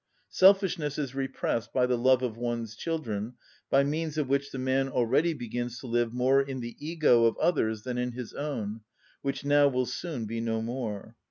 [0.31, 3.35] Selfishness is repressed by the love of one's children,
[3.69, 7.37] by means of which the man already begins to live more in the ego of
[7.37, 8.81] others than in his own,
[9.21, 11.15] which now will soon be no more.